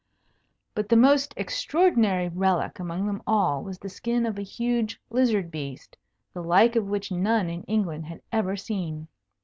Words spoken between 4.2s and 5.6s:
of a huge lizard